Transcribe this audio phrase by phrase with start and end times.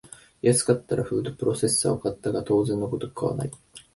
[0.41, 3.51] 安かったからフードプロセッサーを買ったが当然のごとく使わない